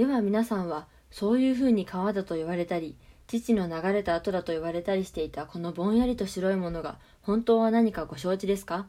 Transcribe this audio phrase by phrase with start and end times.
[0.00, 2.96] では皆さんはそういうふうに川だと言われたり
[3.26, 8.86] 父の流れた後だと言われたりしていたこのぼんやりと白いものが本当は何かご承知ですか？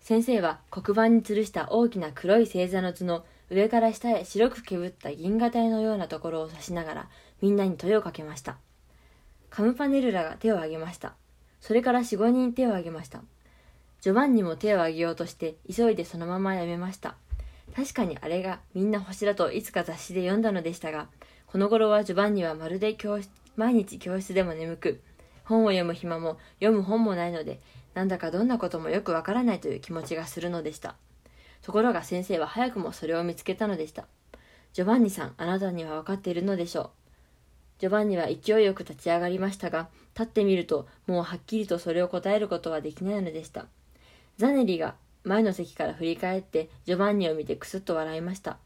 [0.00, 7.08] 先生は黒板に吊るした大きな黒い星座の図の上から下へ白くけぶった銀河帯のようなところを指しながら
[7.42, 8.56] みんなに問いをかけました。
[9.50, 11.14] カムパネルラが手を挙げました。
[11.60, 13.20] それから四五人手を挙げました。
[14.00, 17.16] ジョバンニも手を挙げようとして急いでそのままやめました。
[17.74, 21.08] 確かにあれがみんな星だといつか雑誌で読んだのでしたが
[21.46, 25.00] この頃はジョバンニはまるで教室毎日教室でも眠く
[25.44, 27.60] 本を読む暇も読む本もないので
[27.94, 30.94] なんだかどんなこともよくわからないという気持ちがするのでした。
[31.62, 34.06] ところが先生は早くもそれを見つけたのでした。
[34.72, 36.90] ジョバンニさんあなたには分かっているのでしょう。
[37.80, 43.66] ジョバンニは勢いよく立ち上がりましたが立ってみるともうはっきりとそれを答えることはできないのでした。
[44.36, 48.58] ザネリが前の席から振り返ってジョバンニを見てくすっと笑いました。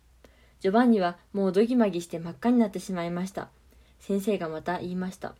[0.60, 3.48] ジョバンニはもうドギマギして真っ赤になってしまいました。
[4.00, 5.34] 先生がまた言いました。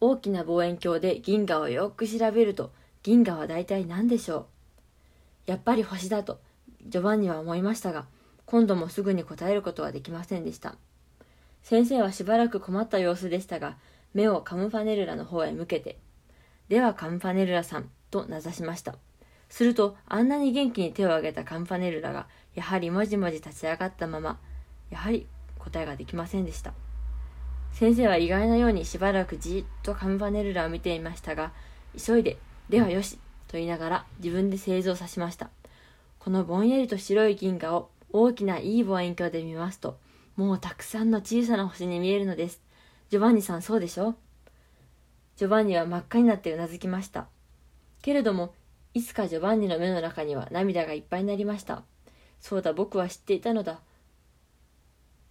[0.00, 4.46] 大きな望遠鏡で銀河をよく調べると銀河は大体何でしょ
[5.46, 5.50] う？
[5.50, 6.40] やっぱり星だと
[6.86, 8.06] ジョバンニは思いましたが
[8.46, 10.76] 今度もすぐに答えることはできませんでした。
[11.62, 13.76] 先生はしばらく困った様子でしたが
[14.14, 15.98] 目をカムファネルラの方へ向けて
[16.68, 18.94] ではカムファネルラさんと名指しました。
[19.48, 24.38] するとあんなに元気に手を挙げたカムファネルラがやはりもじもじ立ち上がったまま
[24.90, 25.26] やはり
[25.58, 26.72] 答えができませんでした
[27.72, 31.52] 先生は意外なようにしばらくじっとカムバネルラを見ていましたが、
[31.96, 32.38] 急いで、
[32.68, 35.50] ではよし、と言いながら自分で製造さしました。
[36.18, 39.96] このぼんやりと白い銀河を大きないい望遠鏡で見ますと、
[40.34, 42.60] もうたくさんの小さな星に見えるのです。
[43.10, 44.16] ジョバンニさんそうでしょ？
[45.36, 47.28] ジョバンニは真っ赤になってうなずきました。
[48.02, 48.54] けれども、
[48.94, 51.82] いつかジョバンニの目の中には涙がいっぱいになりました。
[52.40, 53.80] そうだ、僕は知っていたのだ。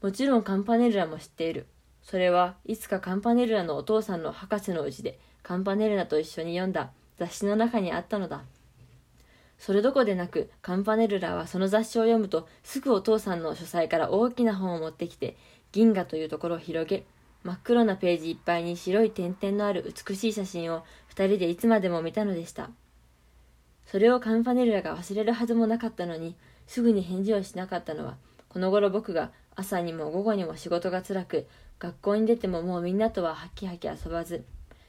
[0.01, 1.67] もちろんカンパネルラも知っている。
[2.01, 8.43] それはいつかカンパネルラのお父さんの博士のうちでカンパネルラと一緒に読んだ雑誌の中にあったのだ。
[9.57, 15.35] それどこでなくカンパネルラはその雑誌を読むとすぐお父さんの書斎から大きな本を持ってきて
[15.71, 17.05] 銀河というところを広げ
[17.43, 22.69] 真っ黒なページいっぱいに白い点々のある美しい写真を二人でいつまでも見たのでした。
[23.87, 26.35] それをカンパネルラが忘れるはずもなかったのに
[26.67, 28.17] すぐに返事をしなかったのは
[28.49, 31.47] この頃僕が朝にも午後にも仕事が辛く
[31.79, 34.43] 学校に出てももうみんなとはハキハキ遊ばず、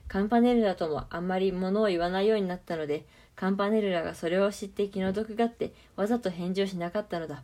[0.08, 3.04] カンパネルラともあんまり物を言わないようになったので、
[3.36, 7.42] カンパネルラがそれを知って気の毒がってわざと返事をしなかったのだ。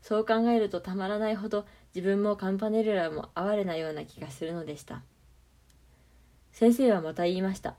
[0.00, 5.02] そう考えるとたまらないほど自分もカンパネルラも哀れなような気がするのでした。
[6.52, 7.74] 先生はまた言いました。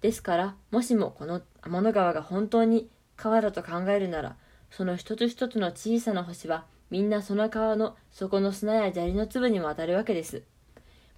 [0.00, 4.36] ですから、もしもこの天の川が本当に川だと考えるなら、
[4.70, 10.42] その一つ一つの小さな星はみんなその川の底の砂や砂利の粒にも当たるわけです。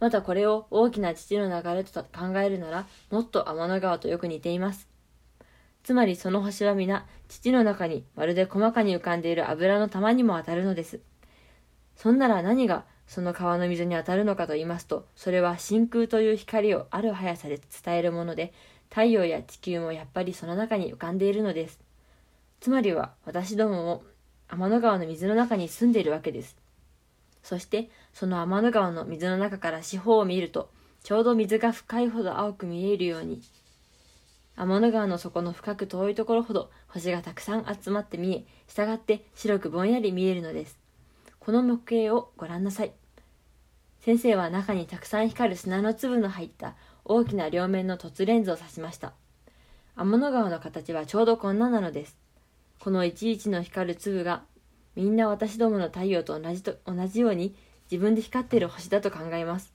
[0.01, 4.89] またこれを大きな父の流れと考えるなら、もっと天の川とよく似ています。
[5.83, 11.01] つまりその星は皆、父の中にまるで細かに浮かんでいる油の玉にも当たるのです。
[11.97, 18.53] そんなら何がその川の水に当たるのかと言いますと、それは真空という光をある速さで伝えるもので、
[18.89, 21.81] 太陽や地球もやっぱりその中に浮かんでいるのです。
[22.61, 24.05] つまりは私どもも
[24.49, 26.57] 天の川の水の中に住んでいるわけです。
[27.43, 30.71] そしてその天の川の水の中から四方を見ると
[31.03, 33.43] ちょうど水が深いほど青く見えるように
[34.57, 40.79] 天の川の底の深く遠いところほど星がたくさん集まって見え従って白くぼんやり見えるのです
[41.39, 42.93] この模型をご覧なさい
[44.01, 46.75] 先生は中にたくさん光る砂の粒の入った
[47.05, 49.13] 大きな両面の凸レンズを指しました
[49.97, 52.17] 天の川の形はちょうどこんななのです
[52.79, 54.43] このいちいちの光る粒が
[54.97, 57.55] みんな私どもの太陽と同じと同じように
[57.91, 59.73] 自分で光っている星だと考えます。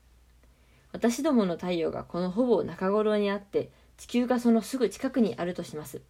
[0.91, 6.02] 私どもの太陽がこのほぼ中頃にあって地球がそのすぐ近くにあるとします。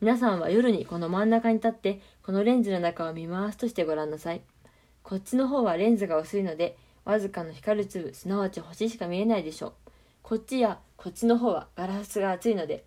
[0.00, 4.42] 皆さんは夜にこの真ん中に立ってこのレンズの中を見回すとしてごらんなさい。
[5.02, 9.72] こっちの方はレンズが薄いのでわずかの光る粒すなわち星しか見えないでしょう。
[10.22, 12.84] こっちやこっちの方はガラスが厚いので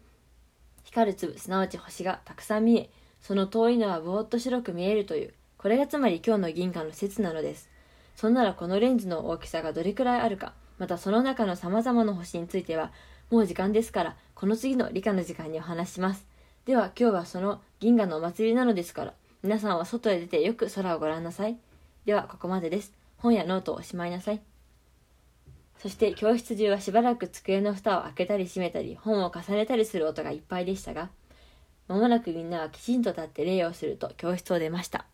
[0.84, 2.90] 光る粒すなわち星がたくさん見え
[3.26, 7.72] その遠いのはぼーっと白く見えるという、これがつまり今日の銀河の説なのです。
[8.16, 12.92] そんならこのレンズの大きさがどれくらいあるか、またその中の様々な星については、
[13.32, 16.28] もう時間ですから、この次の理科の時間にお話します。
[16.66, 21.58] では今日はその銀河のお祭りなのですから、皆さんは外へ出てよく空をご覧なさい。
[22.06, 22.94] ではここまでです。
[23.18, 24.42] 本やノートをしまいなさい。
[25.78, 31.10] そして教室中はしばらく机の蓋を開けたり閉めたり、本を重ねたりする音がいっぱいでしたが、
[31.88, 35.06] まもなくみんなはきちんと立って礼をすると教室を出ました。